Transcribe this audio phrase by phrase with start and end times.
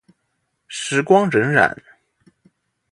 [0.67, 1.77] 时光荏苒。